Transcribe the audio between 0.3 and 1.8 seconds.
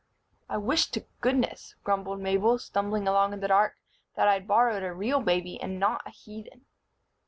"I wish to goodness,"